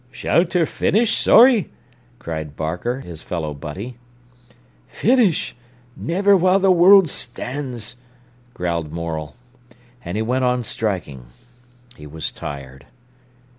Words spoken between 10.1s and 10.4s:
he